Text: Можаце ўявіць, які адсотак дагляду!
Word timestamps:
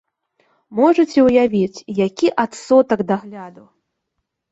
Можаце 0.79 1.19
ўявіць, 1.27 1.83
які 2.07 2.27
адсотак 2.45 2.99
дагляду! 3.13 3.63